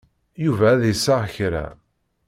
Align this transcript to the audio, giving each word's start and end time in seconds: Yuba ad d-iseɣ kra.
Yuba 0.43 0.65
ad 0.73 0.79
d-iseɣ 0.81 1.21
kra. 1.35 1.65